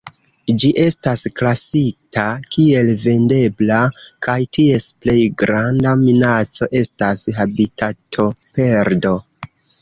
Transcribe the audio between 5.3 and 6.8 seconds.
granda minaco